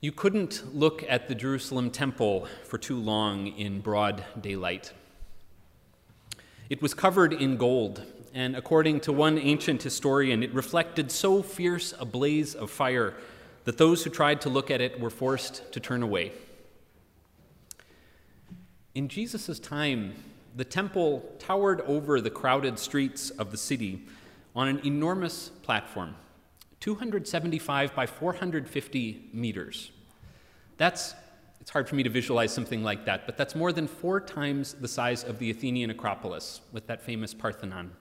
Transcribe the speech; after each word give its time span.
You 0.00 0.12
couldn't 0.12 0.76
look 0.76 1.04
at 1.08 1.26
the 1.26 1.34
Jerusalem 1.34 1.90
temple 1.90 2.46
for 2.62 2.78
too 2.78 2.96
long 2.96 3.48
in 3.48 3.80
broad 3.80 4.22
daylight. 4.40 4.92
It 6.70 6.80
was 6.80 6.94
covered 6.94 7.32
in 7.32 7.56
gold, 7.56 8.04
and 8.32 8.54
according 8.54 9.00
to 9.00 9.12
one 9.12 9.38
ancient 9.38 9.82
historian, 9.82 10.44
it 10.44 10.54
reflected 10.54 11.10
so 11.10 11.42
fierce 11.42 11.94
a 11.98 12.04
blaze 12.04 12.54
of 12.54 12.70
fire 12.70 13.14
that 13.64 13.76
those 13.76 14.04
who 14.04 14.10
tried 14.10 14.40
to 14.42 14.48
look 14.48 14.70
at 14.70 14.80
it 14.80 15.00
were 15.00 15.10
forced 15.10 15.72
to 15.72 15.80
turn 15.80 16.04
away. 16.04 16.30
In 18.94 19.08
Jesus' 19.08 19.58
time, 19.58 20.14
the 20.54 20.64
temple 20.64 21.28
towered 21.40 21.80
over 21.80 22.20
the 22.20 22.30
crowded 22.30 22.78
streets 22.78 23.30
of 23.30 23.50
the 23.50 23.56
city 23.56 24.02
on 24.54 24.68
an 24.68 24.80
enormous 24.86 25.48
platform 25.64 26.14
275 26.80 27.94
by 27.94 28.06
450 28.06 29.30
meters. 29.32 29.90
That's, 30.76 31.14
it's 31.60 31.70
hard 31.70 31.88
for 31.88 31.96
me 31.96 32.02
to 32.04 32.10
visualize 32.10 32.52
something 32.52 32.82
like 32.82 33.04
that, 33.06 33.26
but 33.26 33.36
that's 33.36 33.54
more 33.54 33.72
than 33.72 33.88
four 33.88 34.20
times 34.20 34.74
the 34.74 34.88
size 34.88 35.24
of 35.24 35.38
the 35.38 35.50
Athenian 35.50 35.90
Acropolis 35.90 36.60
with 36.72 36.86
that 36.86 37.02
famous 37.02 37.34
Parthenon. 37.34 37.92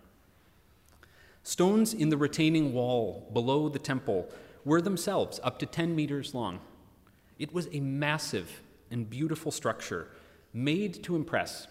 Stones 1.43 1.93
in 1.93 2.09
the 2.09 2.17
retaining 2.17 2.73
wall 2.73 3.29
below 3.33 3.69
the 3.69 3.79
temple 3.79 4.29
were 4.65 4.81
themselves 4.81 5.39
up 5.43 5.57
to 5.59 5.65
10 5.65 5.95
meters 5.95 6.35
long. 6.35 6.59
It 7.39 7.53
was 7.53 7.69
a 7.71 7.79
massive 7.79 8.61
and 8.91 9.09
beautiful 9.09 9.51
structure 9.51 10.09
made 10.53 11.03
to 11.03 11.15
impress, 11.15 11.67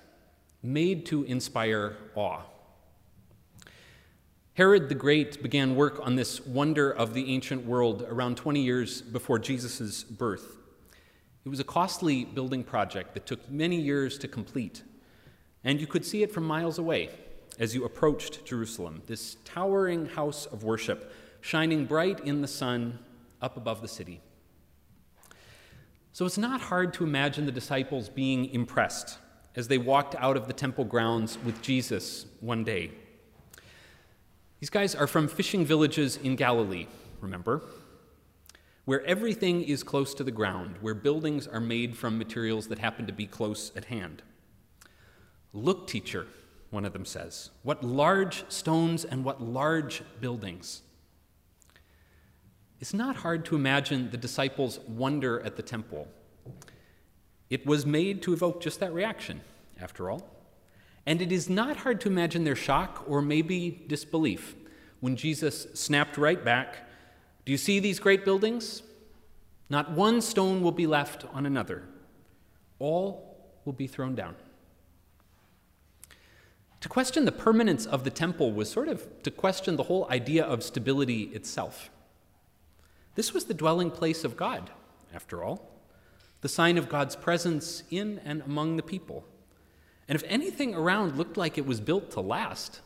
made 0.62 1.05
to 1.06 1.25
inspire 1.25 1.97
awe. 2.14 2.41
Herod 4.56 4.88
the 4.88 4.95
Great 4.95 5.42
began 5.42 5.77
work 5.77 6.01
on 6.02 6.16
this 6.16 6.41
wonder 6.46 6.91
of 6.91 7.12
the 7.12 7.30
ancient 7.34 7.66
world 7.66 8.06
around 8.09 8.38
20 8.38 8.62
years 8.62 9.02
before 9.02 9.38
Jesus' 9.38 10.02
birth. 10.02 10.56
It 11.45 11.51
was 11.51 11.60
a 11.60 11.64
costly 11.64 12.24
building 12.24 12.64
project 12.64 13.12
that 13.12 13.27
took 13.27 13.50
many 13.50 13.78
years 13.78 14.17
to 14.17 14.28
complete, 14.28 14.83
and 15.62 15.78
you 15.78 15.86
could 15.86 16.06
see 16.06 16.22
it 16.22 16.33
from 16.33 16.45
miles 16.45 16.78
away 16.78 17.11
as 17.58 17.75
you 17.75 17.84
approached 17.84 18.47
Jerusalem, 18.47 19.03
this 19.05 19.36
towering 19.45 20.06
house 20.06 20.47
of 20.47 20.64
worship, 20.64 21.12
shining 21.42 21.84
bright 21.84 22.20
in 22.20 22.41
the 22.41 22.48
sun 22.48 22.98
up 23.42 23.58
above 23.58 23.83
the 23.83 23.89
city. 23.89 24.23
So 26.12 26.25
it's 26.25 26.39
not 26.39 26.62
hard 26.62 26.95
to 26.95 27.05
imagine 27.05 27.45
the 27.45 27.52
disciples 27.52 28.08
being 28.08 28.47
impressed 28.47 29.19
as 29.55 29.69
they 29.69 29.77
walked 29.77 30.14
out 30.14 30.39
of 30.39 30.47
the 30.47 30.55
temple 30.55 30.86
grounds 30.86 31.36
with 31.45 31.61
Jesus 31.61 32.25
one 32.41 32.64
day. 32.64 32.92
These 34.60 34.70
guys 34.70 34.94
are 34.94 35.06
from 35.06 35.28
fishing 35.28 35.66
villages 35.66 36.16
in 36.16 36.34
Galilee, 36.34 36.86
remember? 37.20 37.62
Where 38.86 39.04
everything 39.04 39.62
is 39.62 39.82
close 39.82 40.14
to 40.14 40.24
the 40.24 40.30
ground, 40.30 40.76
where 40.80 40.94
buildings 40.94 41.46
are 41.46 41.60
made 41.60 41.96
from 41.96 42.16
materials 42.16 42.68
that 42.68 42.78
happen 42.78 43.06
to 43.06 43.12
be 43.12 43.27
close 43.27 43.70
at 43.77 43.86
hand. 43.86 44.22
Look, 45.52 45.86
teacher, 45.86 46.27
one 46.70 46.84
of 46.84 46.92
them 46.92 47.04
says, 47.04 47.50
what 47.64 47.84
large 47.84 48.44
stones 48.50 49.04
and 49.04 49.24
what 49.24 49.42
large 49.42 50.02
buildings. 50.20 50.82
It's 52.80 52.94
not 52.94 53.16
hard 53.16 53.44
to 53.46 53.56
imagine 53.56 54.10
the 54.10 54.16
disciples' 54.16 54.78
wonder 54.80 55.40
at 55.40 55.56
the 55.56 55.62
temple. 55.62 56.08
It 57.50 57.66
was 57.66 57.84
made 57.84 58.22
to 58.22 58.32
evoke 58.32 58.62
just 58.62 58.80
that 58.80 58.92
reaction, 58.92 59.42
after 59.80 60.10
all. 60.10 60.36
And 61.06 61.22
it 61.22 61.30
is 61.30 61.48
not 61.48 61.78
hard 61.78 62.00
to 62.02 62.08
imagine 62.08 62.44
their 62.44 62.56
shock 62.56 63.04
or 63.06 63.22
maybe 63.22 63.84
disbelief 63.86 64.56
when 65.00 65.16
Jesus 65.16 65.68
snapped 65.74 66.18
right 66.18 66.44
back 66.44 66.88
Do 67.44 67.52
you 67.52 67.58
see 67.58 67.78
these 67.78 68.00
great 68.00 68.24
buildings? 68.24 68.82
Not 69.70 69.92
one 69.92 70.20
stone 70.20 70.62
will 70.62 70.72
be 70.72 70.86
left 70.86 71.24
on 71.32 71.46
another, 71.46 71.84
all 72.78 73.36
will 73.64 73.72
be 73.72 73.86
thrown 73.86 74.14
down. 74.14 74.34
To 76.80 76.89
question 76.89 77.24
the 77.24 77.33
permanence 77.33 77.86
of 77.86 78.05
the 78.05 78.11
temple 78.11 78.52
was 78.52 78.70
sort 78.70 78.89
of 78.89 79.22
to 79.22 79.30
question 79.30 79.77
the 79.77 79.84
whole 79.84 80.06
idea 80.11 80.45
of 80.45 80.62
stability 80.62 81.22
itself. 81.34 81.90
This 83.16 83.33
was 83.33 83.46
the 83.46 83.55
dwelling 83.55 83.90
place 83.90 84.24
of 84.24 84.36
God, 84.36 84.70
after 85.12 85.42
all, 85.42 85.70
the 86.42 86.48
sign 86.48 86.78
of 86.78 86.89
God's 86.89 87.16
presence 87.16 87.83
in 87.90 88.20
and 88.24 88.42
among 88.42 88.77
the 88.77 88.83
people. 88.83 89.24
And 90.08 90.17
if 90.17 90.22
anything 90.28 90.74
around 90.74 91.17
looked 91.17 91.36
like 91.36 91.58
it 91.58 91.67
was 91.67 91.80
built 91.80 92.11
to 92.12 92.20
last, 92.20 92.80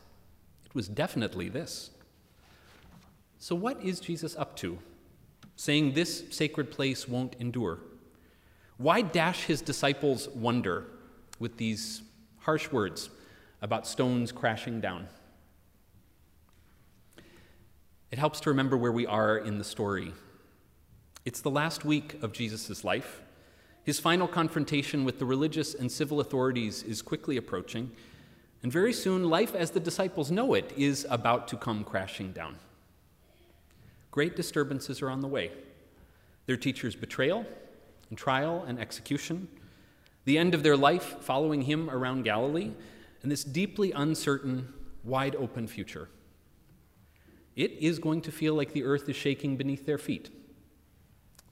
it 0.65 0.75
was 0.75 0.89
definitely 0.89 1.49
this. 1.49 1.91
So, 3.39 3.55
what 3.55 3.83
is 3.83 4.01
Jesus 4.01 4.37
up 4.37 4.57
to, 4.57 4.79
saying 5.57 5.93
this 5.93 6.25
sacred 6.31 6.71
place 6.71 7.09
won't 7.09 7.37
endure? 7.39 7.79
Why 8.77 9.03
dash 9.03 9.45
his 9.45 9.61
disciples 9.61 10.29
wonder 10.29 10.87
with 11.39 11.57
these 11.59 12.03
harsh 12.39 12.71
words 12.73 13.11
about 13.61 13.87
stones 13.87 14.33
crashing 14.33 14.81
down? 14.81 15.09
It 18.11 18.19
helps 18.19 18.41
to 18.41 18.51
remember 18.51 18.77
where 18.77 18.93
we 18.93 19.07
are 19.07 19.37
in 19.37 19.59
the 19.59 19.65
story. 19.65 20.13
It's 21.25 21.43
the 21.43 21.51
last 21.51 21.85
week 21.85 22.23
of 22.23 22.33
Jesus' 22.33 22.83
life. 22.83 23.21
His 23.91 23.99
final 23.99 24.29
confrontation 24.29 25.03
with 25.03 25.19
the 25.19 25.25
religious 25.25 25.75
and 25.75 25.91
civil 25.91 26.21
authorities 26.21 26.85
is 26.85 27.03
quickly 27.03 27.37
approaching, 27.37 27.91
and 28.63 28.71
very 28.71 28.93
soon, 28.93 29.29
life 29.29 29.53
as 29.53 29.73
the 29.73 29.81
disciples 29.81 30.31
know 30.31 30.55
it 30.55 30.73
is 30.77 31.09
about 31.11 31.49
to 31.49 31.57
come 31.57 31.83
crashing 31.83 32.31
down. 32.31 32.55
Great 34.13 34.37
disturbances 34.37 35.03
are 35.03 35.11
on 35.11 35.21
the 35.21 35.27
way 35.27 35.51
their 36.47 36.57
teacher's 36.57 36.95
betrayal, 36.95 37.45
and 38.11 38.17
trial, 38.17 38.65
and 38.69 38.79
execution, 38.79 39.49
the 40.25 40.39
end 40.39 40.55
of 40.55 40.63
their 40.63 40.77
life 40.77 41.17
following 41.19 41.63
him 41.63 41.91
around 41.91 42.23
Galilee, 42.23 42.71
and 43.25 43.33
this 43.33 43.43
deeply 43.43 43.91
uncertain, 43.91 44.73
wide 45.03 45.35
open 45.35 45.67
future. 45.67 46.09
It 47.57 47.73
is 47.73 47.99
going 47.99 48.21
to 48.21 48.31
feel 48.31 48.55
like 48.55 48.73
the 48.73 48.85
earth 48.85 49.09
is 49.09 49.17
shaking 49.17 49.57
beneath 49.57 49.85
their 49.85 49.99
feet. 49.99 50.31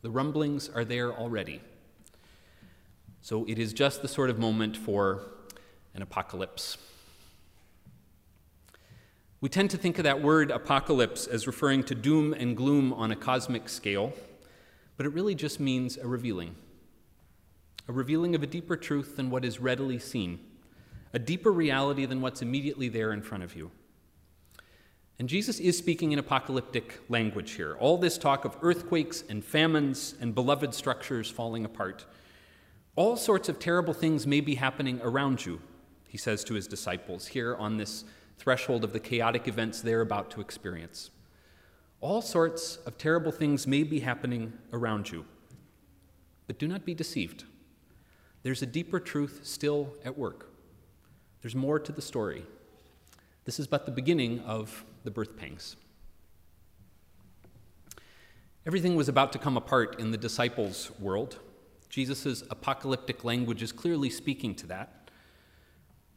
The 0.02 0.10
rumblings 0.10 0.68
are 0.68 0.84
there 0.84 1.12
already. 1.12 1.62
So 3.20 3.44
it 3.46 3.58
is 3.58 3.72
just 3.72 4.02
the 4.02 4.08
sort 4.08 4.30
of 4.30 4.38
moment 4.38 4.76
for 4.76 5.22
an 5.94 6.02
apocalypse. 6.02 6.78
We 9.40 9.48
tend 9.48 9.70
to 9.70 9.76
think 9.76 9.98
of 9.98 10.04
that 10.04 10.20
word 10.20 10.50
apocalypse 10.50 11.26
as 11.26 11.46
referring 11.46 11.84
to 11.84 11.94
doom 11.94 12.32
and 12.32 12.56
gloom 12.56 12.92
on 12.92 13.12
a 13.12 13.16
cosmic 13.16 13.68
scale, 13.68 14.12
but 14.96 15.06
it 15.06 15.10
really 15.10 15.34
just 15.34 15.60
means 15.60 15.96
a 15.96 16.06
revealing. 16.08 16.56
A 17.86 17.92
revealing 17.92 18.34
of 18.34 18.42
a 18.42 18.46
deeper 18.46 18.76
truth 18.76 19.16
than 19.16 19.30
what 19.30 19.44
is 19.44 19.60
readily 19.60 19.98
seen, 19.98 20.40
a 21.12 21.18
deeper 21.18 21.52
reality 21.52 22.04
than 22.04 22.20
what's 22.20 22.42
immediately 22.42 22.88
there 22.88 23.12
in 23.12 23.22
front 23.22 23.44
of 23.44 23.54
you. 23.54 23.70
And 25.20 25.28
Jesus 25.28 25.58
is 25.58 25.76
speaking 25.76 26.12
in 26.12 26.18
apocalyptic 26.18 27.00
language 27.08 27.52
here. 27.52 27.76
All 27.80 27.96
this 27.96 28.18
talk 28.18 28.44
of 28.44 28.56
earthquakes 28.62 29.24
and 29.28 29.44
famines 29.44 30.14
and 30.20 30.34
beloved 30.34 30.74
structures 30.74 31.30
falling 31.30 31.64
apart 31.64 32.06
all 32.98 33.16
sorts 33.16 33.48
of 33.48 33.60
terrible 33.60 33.94
things 33.94 34.26
may 34.26 34.40
be 34.40 34.56
happening 34.56 35.00
around 35.04 35.46
you, 35.46 35.60
he 36.08 36.18
says 36.18 36.42
to 36.42 36.54
his 36.54 36.66
disciples 36.66 37.28
here 37.28 37.54
on 37.54 37.76
this 37.76 38.02
threshold 38.38 38.82
of 38.82 38.92
the 38.92 38.98
chaotic 38.98 39.46
events 39.46 39.80
they're 39.80 40.00
about 40.00 40.32
to 40.32 40.40
experience. 40.40 41.10
All 42.00 42.20
sorts 42.20 42.74
of 42.86 42.98
terrible 42.98 43.30
things 43.30 43.68
may 43.68 43.84
be 43.84 44.00
happening 44.00 44.52
around 44.72 45.12
you. 45.12 45.24
But 46.48 46.58
do 46.58 46.66
not 46.66 46.84
be 46.84 46.92
deceived. 46.92 47.44
There's 48.42 48.62
a 48.62 48.66
deeper 48.66 48.98
truth 48.98 49.42
still 49.44 49.94
at 50.04 50.18
work. 50.18 50.50
There's 51.40 51.54
more 51.54 51.78
to 51.78 51.92
the 51.92 52.02
story. 52.02 52.46
This 53.44 53.60
is 53.60 53.68
but 53.68 53.86
the 53.86 53.92
beginning 53.92 54.40
of 54.40 54.84
the 55.04 55.12
birth 55.12 55.36
pangs. 55.36 55.76
Everything 58.66 58.96
was 58.96 59.08
about 59.08 59.32
to 59.34 59.38
come 59.38 59.56
apart 59.56 60.00
in 60.00 60.10
the 60.10 60.18
disciples' 60.18 60.90
world. 60.98 61.38
Jesus' 61.88 62.42
apocalyptic 62.50 63.24
language 63.24 63.62
is 63.62 63.72
clearly 63.72 64.10
speaking 64.10 64.54
to 64.56 64.66
that. 64.66 65.10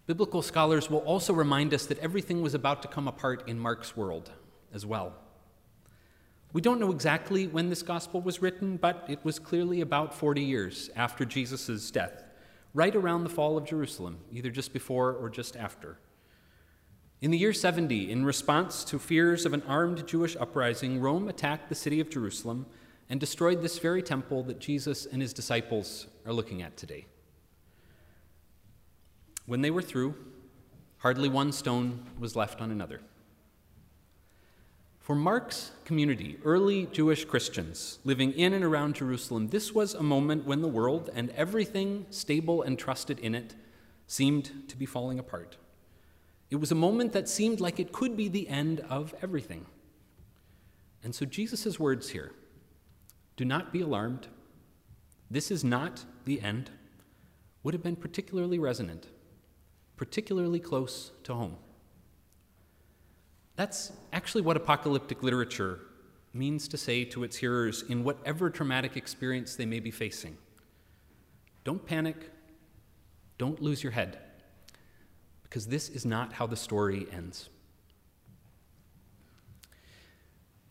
Biblical 0.06 0.42
scholars 0.42 0.90
will 0.90 1.00
also 1.00 1.34
remind 1.34 1.74
us 1.74 1.86
that 1.86 2.00
everything 2.00 2.42
was 2.42 2.54
about 2.54 2.82
to 2.82 2.88
come 2.88 3.08
apart 3.08 3.48
in 3.48 3.58
Mark's 3.58 3.96
world 3.96 4.32
as 4.74 4.86
well. 4.86 5.14
We 6.54 6.62
don't 6.62 6.82
know 6.82 6.92
exactly 6.92 7.48
when 7.48 7.70
this 7.70 7.82
gospel 7.82 8.20
was 8.20 8.42
written, 8.42 8.76
but 8.76 9.06
it 9.08 9.24
was 9.24 9.40
clearly 9.40 9.80
about 9.80 10.14
40 10.14 10.42
years 10.42 10.90
after 10.98 11.24
Jesus' 11.24 11.90
death, 11.92 12.24
right 12.74 12.94
around 12.94 13.24
the 13.24 13.30
fall 13.30 13.58
of 13.58 13.66
Jerusalem, 13.66 14.18
either 14.34 14.50
just 14.50 14.74
before 14.74 15.14
or 15.14 15.30
just 15.30 15.56
after. 15.56 15.98
In 17.22 17.32
the 17.32 17.38
year 17.38 17.54
70, 17.54 18.12
in 18.12 18.26
response 18.26 18.84
to 18.86 19.00
fears 19.00 19.46
of 19.46 19.54
an 19.54 19.64
armed 19.68 20.06
Jewish 20.08 20.36
uprising, 20.36 21.00
Rome 21.00 21.30
attacked 21.30 21.70
the 21.70 21.76
city 21.76 22.02
of 22.02 22.10
Jerusalem 22.10 22.66
and 23.12 23.20
destroyed 23.20 23.62
this 23.62 23.78
very 23.78 24.02
temple 24.02 24.42
that 24.42 24.58
Jesus 24.58 25.06
and 25.06 25.22
his 25.22 25.34
disciples 25.34 26.08
are 26.26 26.32
looking 26.32 26.62
at 26.62 26.78
today. 26.78 27.06
When 29.46 29.62
they 29.62 29.70
were 29.70 29.82
through, 29.82 30.16
hardly 31.00 31.28
one 31.28 31.52
stone 31.52 32.06
was 32.18 32.38
left 32.38 32.62
on 32.62 32.72
another. 32.72 33.02
For 34.98 35.14
Mark's 35.14 35.72
community, 35.84 36.38
early 36.46 36.86
Jewish 36.86 37.26
Christians 37.26 38.00
living 38.06 38.32
in 38.32 38.54
and 38.54 38.64
around 38.64 38.96
Jerusalem, 38.96 39.50
this 39.50 39.74
was 39.74 39.94
a 39.94 40.02
moment 40.02 40.46
when 40.46 40.62
the 40.62 40.70
world 40.70 41.10
and 41.14 41.32
everything 41.32 42.06
stable 42.12 42.62
and 42.62 42.80
trusted 42.80 43.20
in 43.20 43.36
it 43.36 43.56
seemed 44.08 44.70
to 44.70 44.78
be 44.78 44.86
falling 44.86 45.20
apart. 45.20 45.58
It 46.50 46.62
was 46.62 46.72
a 46.72 46.76
moment 46.76 47.12
that 47.12 47.28
seemed 47.28 47.60
like 47.60 47.78
it 47.78 47.92
could 47.92 48.16
be 48.16 48.30
the 48.30 48.48
end 48.48 48.80
of 48.90 49.14
everything. 49.22 49.66
And 51.04 51.14
so 51.14 51.26
Jesus' 51.26 51.78
words 51.78 52.12
here 52.12 52.32
do 53.42 53.46
not 53.46 53.74
be 53.74 53.82
alarmed. 53.82 54.28
This 55.32 55.50
is 55.50 55.64
not 55.64 56.06
the 56.26 56.40
end, 56.42 56.70
would 57.64 57.74
have 57.74 57.82
been 57.82 57.96
particularly 57.96 58.60
resonant, 58.60 59.08
particularly 59.98 60.60
close 60.60 61.10
to 61.24 61.34
home. 61.34 61.56
That's 63.56 63.94
actually 64.14 64.44
what 64.44 64.58
apocalyptic 64.58 65.24
literature 65.24 65.80
means 66.36 66.68
to 66.68 66.78
say 66.78 67.04
to 67.06 67.24
its 67.24 67.36
hearers 67.36 67.82
in 67.90 68.04
whatever 68.04 68.52
traumatic 68.52 68.96
experience 68.96 69.56
they 69.56 69.66
may 69.66 69.80
be 69.80 69.90
facing. 69.90 70.38
Don't 71.64 71.84
panic, 71.84 72.30
don't 73.40 73.60
lose 73.60 73.82
your 73.82 73.94
head, 73.94 74.20
because 75.42 75.66
this 75.66 75.90
is 75.90 76.06
not 76.06 76.34
how 76.34 76.46
the 76.46 76.56
story 76.56 77.08
ends. 77.12 77.50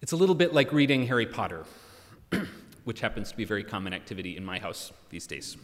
It's 0.01 0.13
a 0.13 0.17
little 0.17 0.37
bit 0.37 0.55
like 0.55 0.73
reading 0.73 1.09
Harry 1.09 1.27
Potter, 1.27 1.65
which 2.85 3.01
happens 3.01 3.31
to 3.31 3.37
be 3.37 3.43
a 3.43 3.47
very 3.47 3.65
common 3.65 3.93
activity 3.93 4.37
in 4.37 4.45
my 4.45 4.59
house 4.59 4.93
these 5.11 5.27
days. 5.27 5.57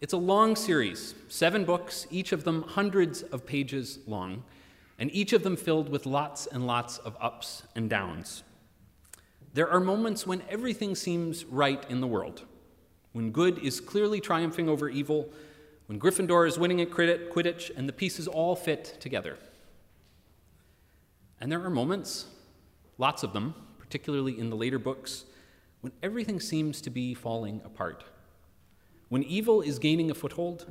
It's 0.00 0.12
a 0.12 0.18
long 0.18 0.54
series, 0.54 1.14
seven 1.28 1.64
books, 1.64 2.06
each 2.10 2.32
of 2.32 2.44
them 2.44 2.62
hundreds 2.62 3.22
of 3.22 3.44
pages 3.44 3.98
long, 4.06 4.44
and 4.98 5.12
each 5.12 5.32
of 5.32 5.42
them 5.42 5.56
filled 5.56 5.88
with 5.88 6.06
lots 6.06 6.46
and 6.46 6.66
lots 6.66 6.98
of 6.98 7.16
ups 7.20 7.64
and 7.74 7.90
downs. 7.90 8.42
There 9.54 9.68
are 9.68 9.80
moments 9.80 10.26
when 10.26 10.42
everything 10.48 10.94
seems 10.94 11.44
right 11.44 11.84
in 11.90 12.00
the 12.00 12.06
world, 12.06 12.44
when 13.12 13.32
good 13.32 13.58
is 13.58 13.80
clearly 13.80 14.20
triumphing 14.20 14.68
over 14.68 14.88
evil, 14.88 15.30
when 15.86 15.98
Gryffindor 15.98 16.46
is 16.46 16.58
winning 16.58 16.80
at 16.80 16.90
Quidditch, 16.90 17.70
and 17.76 17.88
the 17.88 17.92
pieces 17.92 18.28
all 18.28 18.54
fit 18.54 18.98
together. 19.00 19.36
And 21.40 21.50
there 21.50 21.64
are 21.64 21.70
moments, 21.70 22.26
lots 22.98 23.22
of 23.22 23.32
them, 23.32 23.54
particularly 23.78 24.38
in 24.38 24.50
the 24.50 24.56
later 24.56 24.78
books, 24.78 25.24
when 25.80 25.92
everything 26.02 26.40
seems 26.40 26.80
to 26.82 26.90
be 26.90 27.14
falling 27.14 27.60
apart. 27.64 28.04
When 29.08 29.22
evil 29.22 29.62
is 29.62 29.78
gaining 29.78 30.10
a 30.10 30.14
foothold, 30.14 30.66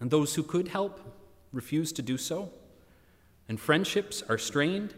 and 0.00 0.10
those 0.10 0.34
who 0.34 0.42
could 0.42 0.68
help 0.68 1.00
refuse 1.52 1.92
to 1.92 2.02
do 2.02 2.18
so, 2.18 2.50
and 3.48 3.58
friendships 3.58 4.22
are 4.28 4.38
strained, 4.38 4.94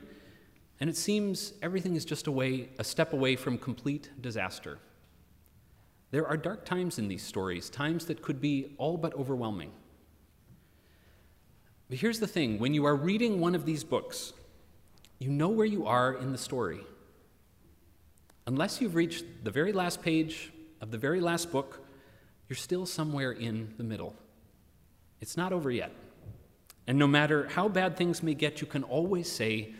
and 0.80 0.88
it 0.88 0.96
seems 0.96 1.54
everything 1.62 1.96
is 1.96 2.04
just 2.04 2.28
a 2.28 2.68
step 2.82 3.12
away 3.12 3.36
from 3.36 3.58
complete 3.58 4.10
disaster. 4.20 4.78
There 6.10 6.26
are 6.26 6.36
dark 6.36 6.64
times 6.64 6.98
in 6.98 7.08
these 7.08 7.22
stories, 7.22 7.68
times 7.68 8.06
that 8.06 8.22
could 8.22 8.40
be 8.40 8.74
all 8.78 8.96
but 8.96 9.14
overwhelming. 9.14 9.72
But 11.88 11.98
here's 11.98 12.20
the 12.20 12.26
thing 12.26 12.58
when 12.58 12.74
you 12.74 12.84
are 12.84 12.96
reading 12.96 13.40
one 13.40 13.54
of 13.54 13.64
these 13.64 13.84
books, 13.84 14.32
you 15.18 15.30
know 15.30 15.48
where 15.48 15.66
you 15.66 15.86
are 15.86 16.14
in 16.14 16.32
the 16.32 16.38
story. 16.38 16.80
Unless 18.48 18.80
you've 18.80 18.94
reached 18.94 19.26
the 19.44 19.50
very 19.50 19.74
last 19.74 20.00
page 20.00 20.50
of 20.80 20.90
the 20.90 20.96
very 20.96 21.20
last 21.20 21.52
book, 21.52 21.86
you're 22.48 22.56
still 22.56 22.86
somewhere 22.86 23.30
in 23.30 23.74
the 23.76 23.84
middle. 23.84 24.16
It's 25.20 25.36
not 25.36 25.52
over 25.52 25.70
yet. 25.70 25.92
And 26.86 26.98
no 26.98 27.06
matter 27.06 27.46
how 27.48 27.68
bad 27.68 27.98
things 27.98 28.22
may 28.22 28.32
get, 28.32 28.62
you 28.62 28.66
can 28.66 28.84
always 28.84 29.30
say, 29.30 29.74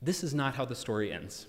This 0.00 0.22
is 0.22 0.32
not 0.32 0.54
how 0.54 0.64
the 0.64 0.76
story 0.76 1.12
ends. 1.12 1.48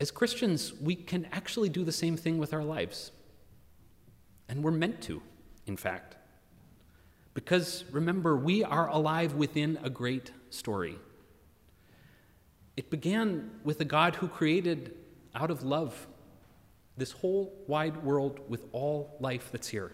As 0.00 0.10
Christians, 0.10 0.74
we 0.82 0.96
can 0.96 1.28
actually 1.30 1.68
do 1.68 1.84
the 1.84 1.92
same 1.92 2.16
thing 2.16 2.38
with 2.38 2.52
our 2.52 2.64
lives. 2.64 3.12
And 4.48 4.64
we're 4.64 4.72
meant 4.72 5.00
to, 5.02 5.22
in 5.66 5.76
fact. 5.76 6.16
Because 7.32 7.84
remember, 7.92 8.36
we 8.36 8.64
are 8.64 8.88
alive 8.88 9.34
within 9.34 9.78
a 9.84 9.88
great 9.88 10.32
story. 10.50 10.98
It 12.76 12.90
began 12.90 13.50
with 13.64 13.80
a 13.80 13.84
God 13.84 14.16
who 14.16 14.28
created 14.28 14.94
out 15.34 15.50
of 15.50 15.62
love 15.62 16.06
this 16.96 17.12
whole 17.12 17.52
wide 17.66 18.02
world 18.04 18.40
with 18.48 18.66
all 18.72 19.16
life 19.20 19.50
that's 19.52 19.68
here. 19.68 19.92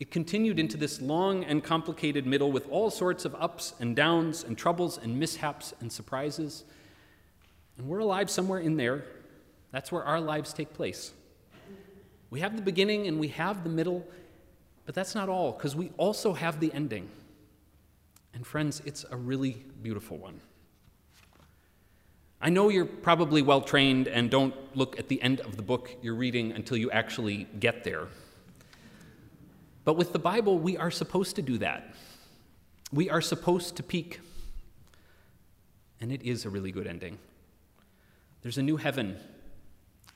It 0.00 0.10
continued 0.10 0.58
into 0.58 0.76
this 0.76 1.00
long 1.00 1.44
and 1.44 1.62
complicated 1.62 2.26
middle 2.26 2.50
with 2.50 2.68
all 2.68 2.90
sorts 2.90 3.24
of 3.24 3.36
ups 3.36 3.74
and 3.78 3.94
downs 3.94 4.42
and 4.42 4.58
troubles 4.58 4.98
and 4.98 5.18
mishaps 5.18 5.74
and 5.80 5.92
surprises. 5.92 6.64
And 7.78 7.86
we're 7.86 8.00
alive 8.00 8.28
somewhere 8.28 8.58
in 8.58 8.76
there. 8.76 9.04
That's 9.70 9.92
where 9.92 10.02
our 10.02 10.20
lives 10.20 10.52
take 10.52 10.74
place. 10.74 11.12
We 12.30 12.40
have 12.40 12.56
the 12.56 12.62
beginning 12.62 13.06
and 13.06 13.20
we 13.20 13.28
have 13.28 13.62
the 13.62 13.70
middle, 13.70 14.06
but 14.86 14.94
that's 14.94 15.14
not 15.14 15.28
all, 15.28 15.52
because 15.52 15.76
we 15.76 15.92
also 15.96 16.32
have 16.32 16.60
the 16.60 16.72
ending. 16.72 17.08
And 18.34 18.46
friends, 18.46 18.82
it's 18.84 19.04
a 19.10 19.16
really 19.16 19.64
beautiful 19.82 20.18
one. 20.18 20.40
I 22.44 22.50
know 22.50 22.70
you're 22.70 22.86
probably 22.86 23.40
well 23.40 23.60
trained 23.60 24.08
and 24.08 24.28
don't 24.28 24.52
look 24.76 24.98
at 24.98 25.06
the 25.06 25.22
end 25.22 25.38
of 25.42 25.56
the 25.56 25.62
book 25.62 25.94
you're 26.02 26.16
reading 26.16 26.50
until 26.50 26.76
you 26.76 26.90
actually 26.90 27.46
get 27.60 27.84
there. 27.84 28.08
But 29.84 29.94
with 29.94 30.12
the 30.12 30.18
Bible, 30.18 30.58
we 30.58 30.76
are 30.76 30.90
supposed 30.90 31.36
to 31.36 31.42
do 31.42 31.58
that. 31.58 31.94
We 32.92 33.08
are 33.08 33.20
supposed 33.20 33.76
to 33.76 33.84
peek. 33.84 34.18
And 36.00 36.10
it 36.10 36.22
is 36.22 36.44
a 36.44 36.50
really 36.50 36.72
good 36.72 36.88
ending. 36.88 37.18
There's 38.42 38.58
a 38.58 38.62
new 38.62 38.76
heaven 38.76 39.18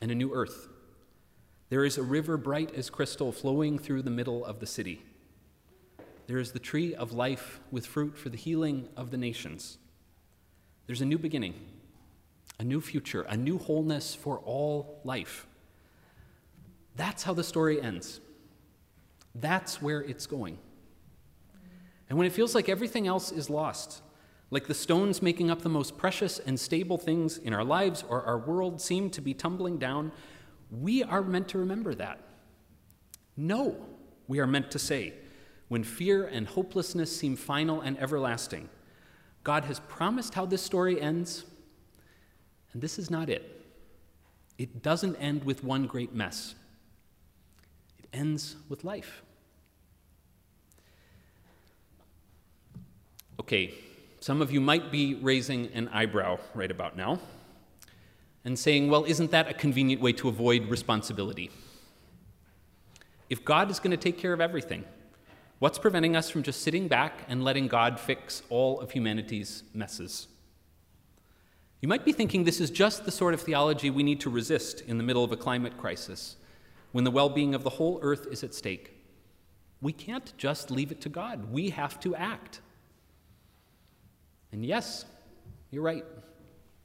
and 0.01 0.11
a 0.11 0.15
new 0.17 0.35
earth. 0.35 0.67
There 1.69 1.85
is 1.85 1.97
a 1.97 2.03
river 2.03 2.37
bright 2.37 2.75
as 2.75 2.91
crystal 2.91 3.31
flowing 3.31 3.79
through 3.79 4.03
the 4.03 4.11
middle 4.11 4.45
of 4.45 4.59
the 4.59 4.67
city. 4.67 5.01
There 6.27 6.39
is 6.39 6.51
the 6.51 6.59
tree 6.59 6.93
of 6.93 7.13
life 7.13 7.61
with 7.71 7.87
fruit 7.87 8.19
for 8.19 8.31
the 8.31 8.37
healing 8.37 8.89
of 8.97 9.13
the 9.13 9.17
nations. 9.17 9.79
There's 10.89 11.01
a 11.01 11.07
new 11.07 11.19
beginning, 11.19 11.55
a 12.59 12.65
new 12.65 12.81
future, 12.81 13.23
a 13.23 13.37
new 13.37 13.59
wholeness 13.59 14.15
for 14.15 14.39
all 14.39 15.01
life. 15.05 15.47
That's 16.97 17.23
how 17.23 17.35
the 17.35 17.45
story 17.45 17.81
ends. 17.81 18.21
That's 19.35 19.83
where 19.83 20.01
it's 20.01 20.27
going. 20.27 20.59
And 22.09 22.17
when 22.17 22.27
it 22.27 22.33
feels 22.33 22.55
like 22.55 22.69
everything 22.69 23.07
else 23.07 23.31
is 23.33 23.51
lost, 23.51 24.03
like 24.51 24.67
the 24.67 24.75
stones 24.75 25.21
making 25.21 25.51
up 25.51 25.63
the 25.63 25.69
most 25.69 25.99
precious 25.99 26.39
and 26.39 26.59
stable 26.59 26.99
things 26.99 27.37
in 27.37 27.53
our 27.53 27.65
lives 27.65 28.05
or 28.09 28.23
our 28.23 28.39
world 28.39 28.81
seem 28.81 29.11
to 29.11 29.21
be 29.21 29.35
tumbling 29.35 29.77
down, 29.77 30.13
we 30.71 31.03
are 31.03 31.23
meant 31.23 31.49
to 31.49 31.59
remember 31.59 31.95
that. 31.95 32.21
No, 33.37 33.77
we 34.29 34.39
are 34.39 34.47
meant 34.47 34.71
to 34.71 34.79
say, 34.79 35.15
when 35.69 35.83
fear 35.83 36.25
and 36.27 36.47
hopelessness 36.47 37.15
seem 37.15 37.37
final 37.37 37.81
and 37.81 37.99
everlasting, 37.99 38.69
God 39.43 39.65
has 39.65 39.81
promised 39.81 40.35
how 40.35 40.47
this 40.47 40.63
story 40.63 41.01
ends, 41.01 41.45
and 42.73 42.83
this 42.83 42.99
is 42.99 43.11
not 43.11 43.29
it. 43.29 43.65
It 44.59 44.83
doesn't 44.83 45.17
end 45.17 45.45
with 45.45 45.63
one 45.65 45.87
great 45.87 46.15
mess, 46.15 46.55
it 47.99 48.09
ends 48.13 48.57
with 48.69 48.85
life. 48.85 49.23
Okay, 53.39 53.75
some 54.21 54.41
of 54.41 54.51
you 54.51 54.61
might 54.61 54.91
be 54.91 55.15
raising 55.15 55.67
an 55.73 55.89
eyebrow 55.89 56.39
right 56.55 56.71
about 56.71 56.97
now 56.97 57.21
and 58.45 58.59
saying, 58.59 58.89
well, 58.89 59.05
isn't 59.05 59.31
that 59.33 59.49
a 59.49 59.55
convenient 59.55 60.01
way 60.01 60.13
to 60.15 60.29
avoid 60.29 60.69
responsibility? 60.69 61.51
If 63.29 63.45
God 63.45 63.71
is 63.71 63.79
going 63.79 63.91
to 63.91 63.97
take 63.97 64.19
care 64.19 64.33
of 64.33 64.41
everything, 64.41 64.85
what's 65.59 65.79
preventing 65.79 66.17
us 66.17 66.31
from 66.31 66.43
just 66.43 66.63
sitting 66.63 66.89
back 66.89 67.25
and 67.29 67.45
letting 67.45 67.67
God 67.67 68.01
fix 68.01 68.43
all 68.49 68.81
of 68.81 68.93
humanity's 68.93 69.65
messes? 69.75 70.29
You 71.81 71.89
might 71.89 72.05
be 72.05 72.13
thinking 72.13 72.45
this 72.45 72.61
is 72.61 72.71
just 72.71 73.05
the 73.05 73.11
sort 73.11 73.35
of 73.35 73.41
theology 73.41 73.91
we 73.91 74.03
need 74.03 74.21
to 74.21 74.31
resist 74.31 74.81
in 74.83 74.97
the 74.97 75.05
middle 75.05 75.23
of 75.23 75.33
a 75.33 75.37
climate 75.37 75.77
crisis, 75.77 76.37
when 76.93 77.05
the 77.05 77.11
well 77.11 77.29
being 77.29 77.55
of 77.55 77.65
the 77.65 77.71
whole 77.71 77.99
earth 78.03 78.27
is 78.31 78.43
at 78.43 78.55
stake. 78.55 78.95
We 79.83 79.93
can't 79.93 80.33
just 80.39 80.71
leave 80.71 80.91
it 80.91 81.01
to 81.03 81.09
God, 81.09 81.53
we 81.53 81.71
have 81.71 82.01
to 82.01 82.15
act. 82.15 82.61
And 84.53 84.65
yes, 84.65 85.05
you're 85.71 85.83
right, 85.83 86.05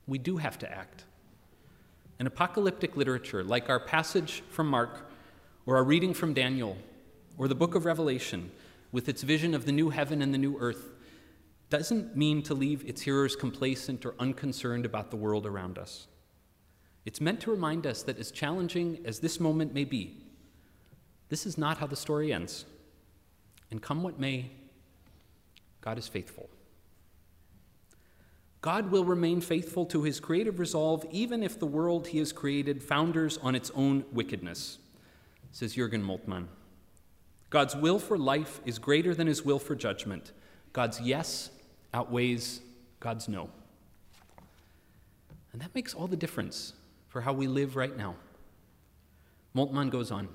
we 0.07 0.17
do 0.17 0.37
have 0.37 0.59
to 0.59 0.69
act. 0.69 1.05
And 2.19 2.27
apocalyptic 2.27 2.97
literature, 2.97 3.43
like 3.43 3.69
our 3.69 3.79
passage 3.79 4.43
from 4.49 4.67
Mark, 4.67 5.09
or 5.65 5.77
our 5.77 5.83
reading 5.83 6.13
from 6.13 6.33
Daniel, 6.33 6.77
or 7.37 7.47
the 7.47 7.55
book 7.55 7.75
of 7.75 7.85
Revelation, 7.85 8.51
with 8.91 9.07
its 9.07 9.23
vision 9.23 9.53
of 9.53 9.65
the 9.65 9.71
new 9.71 9.89
heaven 9.89 10.21
and 10.21 10.33
the 10.33 10.37
new 10.37 10.57
earth, 10.59 10.91
doesn't 11.71 12.15
mean 12.15 12.43
to 12.43 12.53
leave 12.53 12.87
its 12.87 13.01
hearers 13.01 13.35
complacent 13.35 14.05
or 14.05 14.13
unconcerned 14.19 14.85
about 14.85 15.09
the 15.09 15.17
world 15.17 15.47
around 15.47 15.79
us. 15.79 16.07
It's 17.05 17.21
meant 17.21 17.39
to 17.41 17.51
remind 17.51 17.87
us 17.87 18.03
that, 18.03 18.19
as 18.19 18.29
challenging 18.29 18.99
as 19.05 19.19
this 19.19 19.39
moment 19.39 19.73
may 19.73 19.85
be, 19.85 20.17
this 21.29 21.45
is 21.45 21.57
not 21.57 21.77
how 21.77 21.87
the 21.87 21.95
story 21.95 22.31
ends. 22.31 22.65
And 23.71 23.81
come 23.81 24.03
what 24.03 24.19
may, 24.19 24.51
God 25.79 25.97
is 25.97 26.07
faithful. 26.07 26.49
God 28.59 28.91
will 28.91 29.05
remain 29.05 29.39
faithful 29.41 29.85
to 29.87 30.03
his 30.03 30.19
creative 30.19 30.59
resolve 30.59 31.05
even 31.09 31.41
if 31.41 31.57
the 31.57 31.65
world 31.65 32.07
he 32.07 32.19
has 32.19 32.33
created 32.33 32.83
founders 32.83 33.39
on 33.39 33.55
its 33.55 33.71
own 33.73 34.03
wickedness, 34.11 34.77
says 35.51 35.75
Jürgen 35.75 36.03
Moltmann. 36.03 36.47
God's 37.49 37.75
will 37.75 37.97
for 37.97 38.17
life 38.17 38.59
is 38.65 38.77
greater 38.77 39.15
than 39.15 39.25
his 39.25 39.43
will 39.43 39.57
for 39.57 39.73
judgment. 39.73 40.33
God's 40.73 41.01
yes 41.01 41.49
outweighs 41.93 42.61
God's 42.99 43.27
no. 43.27 43.49
And 45.53 45.61
that 45.61 45.75
makes 45.75 45.93
all 45.93 46.07
the 46.07 46.15
difference 46.15 46.73
for 47.09 47.21
how 47.21 47.33
we 47.33 47.47
live 47.47 47.75
right 47.75 47.95
now. 47.95 48.15
Moltmann 49.55 49.89
goes 49.89 50.11
on. 50.11 50.29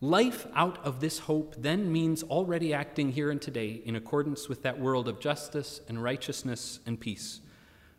Life 0.00 0.46
out 0.54 0.84
of 0.84 1.00
this 1.00 1.20
hope 1.20 1.54
then 1.56 1.92
means 1.92 2.22
already 2.24 2.74
acting 2.74 3.12
here 3.12 3.30
and 3.30 3.40
today 3.40 3.80
in 3.84 3.94
accordance 3.94 4.48
with 4.48 4.62
that 4.64 4.78
world 4.78 5.08
of 5.08 5.20
justice 5.20 5.80
and 5.88 6.02
righteousness 6.02 6.80
and 6.86 7.00
peace, 7.00 7.40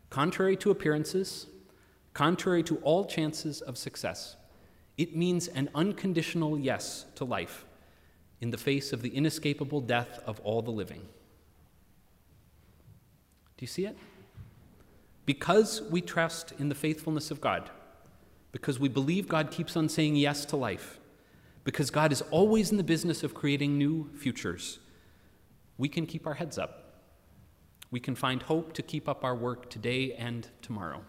contrary 0.09 0.57
to 0.57 0.69
appearances, 0.69 1.47
contrary 2.13 2.61
to 2.63 2.75
all 2.79 3.05
chances 3.05 3.61
of 3.61 3.77
success. 3.77 4.35
It 4.97 5.15
means 5.15 5.47
an 5.47 5.69
unconditional 5.73 6.59
yes 6.59 7.05
to 7.15 7.23
life 7.23 7.65
in 8.41 8.51
the 8.51 8.57
face 8.57 8.91
of 8.91 9.01
the 9.01 9.15
inescapable 9.15 9.79
death 9.79 10.19
of 10.25 10.39
all 10.41 10.61
the 10.61 10.71
living. 10.71 11.01
Do 13.57 13.63
you 13.63 13.67
see 13.67 13.85
it? 13.85 13.97
Because 15.25 15.81
we 15.83 16.01
trust 16.01 16.53
in 16.59 16.69
the 16.69 16.75
faithfulness 16.75 17.31
of 17.31 17.39
God, 17.39 17.69
because 18.51 18.79
we 18.79 18.89
believe 18.89 19.27
God 19.27 19.51
keeps 19.51 19.77
on 19.77 19.89
saying 19.89 20.15
yes 20.15 20.45
to 20.45 20.55
life 20.55 20.99
because 21.63 21.89
God 21.89 22.11
is 22.11 22.21
always 22.23 22.71
in 22.71 22.77
the 22.77 22.83
business 22.83 23.23
of 23.23 23.33
creating 23.33 23.77
new 23.77 24.09
futures, 24.15 24.79
we 25.77 25.87
can 25.87 26.05
keep 26.05 26.27
our 26.27 26.33
heads 26.33 26.57
up. 26.57 26.79
We 27.89 27.99
can 27.99 28.15
find 28.15 28.41
hope 28.41 28.73
to 28.73 28.81
keep 28.81 29.07
up 29.07 29.23
our 29.23 29.35
work 29.35 29.69
today 29.69 30.13
and 30.13 30.47
tomorrow. 30.61 31.03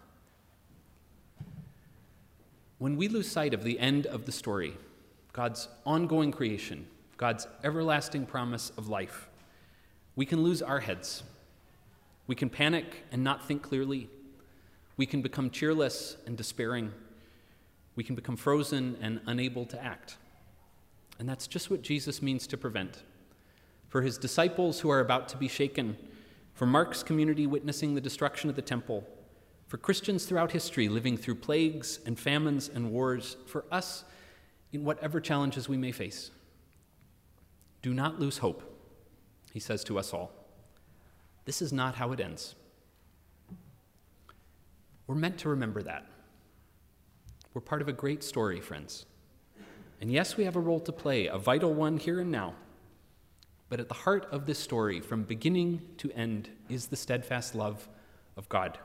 When 2.77 2.95
we 2.95 3.07
lose 3.07 3.29
sight 3.29 3.53
of 3.53 3.63
the 3.63 3.79
end 3.79 4.05
of 4.05 4.25
the 4.25 4.31
story, 4.31 4.77
God's 5.33 5.67
ongoing 5.85 6.31
creation, 6.31 6.87
God's 7.17 7.47
everlasting 7.63 8.25
promise 8.25 8.71
of 8.77 8.87
life, 8.87 9.29
we 10.15 10.25
can 10.25 10.43
lose 10.43 10.61
our 10.61 10.79
heads. 10.79 11.23
We 12.27 12.35
can 12.35 12.49
panic 12.49 13.03
and 13.11 13.23
not 13.23 13.47
think 13.47 13.61
clearly. 13.61 14.09
We 14.97 15.05
can 15.05 15.21
become 15.21 15.49
cheerless 15.49 16.17
and 16.25 16.35
despairing. 16.35 16.91
We 17.95 18.03
can 18.03 18.15
become 18.15 18.35
frozen 18.35 18.97
and 19.01 19.21
unable 19.25 19.65
to 19.67 19.83
act. 19.83 20.17
And 21.19 21.29
that's 21.29 21.47
just 21.47 21.69
what 21.69 21.81
Jesus 21.81 22.21
means 22.21 22.47
to 22.47 22.57
prevent. 22.57 23.03
For 23.87 24.01
his 24.01 24.17
disciples 24.17 24.79
who 24.79 24.89
are 24.89 24.99
about 24.99 25.29
to 25.29 25.37
be 25.37 25.47
shaken, 25.47 25.97
for 26.53 26.65
Mark's 26.65 27.03
community 27.03 27.47
witnessing 27.47 27.95
the 27.95 28.01
destruction 28.01 28.49
of 28.49 28.55
the 28.55 28.61
temple, 28.61 29.05
for 29.67 29.77
Christians 29.77 30.25
throughout 30.25 30.51
history 30.51 30.89
living 30.89 31.17
through 31.17 31.35
plagues 31.35 31.99
and 32.05 32.19
famines 32.19 32.69
and 32.69 32.91
wars, 32.91 33.37
for 33.45 33.65
us 33.71 34.03
in 34.71 34.83
whatever 34.83 35.19
challenges 35.19 35.69
we 35.69 35.77
may 35.77 35.91
face. 35.91 36.31
Do 37.81 37.93
not 37.93 38.19
lose 38.19 38.39
hope, 38.39 38.63
he 39.53 39.59
says 39.59 39.83
to 39.85 39.97
us 39.99 40.13
all. 40.13 40.31
This 41.45 41.61
is 41.61 41.71
not 41.71 41.95
how 41.95 42.11
it 42.11 42.19
ends. 42.19 42.55
We're 45.07 45.15
meant 45.15 45.37
to 45.39 45.49
remember 45.49 45.83
that. 45.83 46.05
We're 47.53 47.61
part 47.61 47.81
of 47.81 47.87
a 47.87 47.93
great 47.93 48.23
story, 48.23 48.59
friends. 48.59 49.05
And 50.01 50.11
yes, 50.11 50.35
we 50.35 50.43
have 50.43 50.55
a 50.55 50.59
role 50.59 50.79
to 50.81 50.91
play, 50.91 51.27
a 51.27 51.37
vital 51.37 51.73
one 51.73 51.97
here 51.97 52.19
and 52.19 52.31
now. 52.31 52.55
But 53.69 53.79
at 53.79 53.87
the 53.87 53.93
heart 53.93 54.27
of 54.31 54.45
this 54.45 54.59
story, 54.59 54.99
from 54.99 55.23
beginning 55.23 55.81
to 55.97 56.11
end, 56.11 56.49
is 56.69 56.87
the 56.87 56.95
steadfast 56.95 57.55
love 57.55 57.87
of 58.35 58.49
God. 58.49 58.77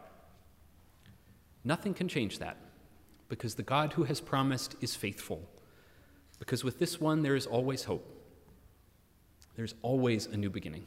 Nothing 1.64 1.94
can 1.94 2.08
change 2.08 2.38
that, 2.38 2.56
because 3.28 3.54
the 3.54 3.62
God 3.62 3.94
who 3.94 4.04
has 4.04 4.20
promised 4.20 4.76
is 4.80 4.94
faithful. 4.94 5.48
Because 6.38 6.64
with 6.64 6.78
this 6.78 7.00
one, 7.00 7.22
there 7.22 7.36
is 7.36 7.46
always 7.46 7.84
hope. 7.84 8.06
There's 9.56 9.74
always 9.82 10.26
a 10.26 10.36
new 10.36 10.48
beginning. 10.48 10.86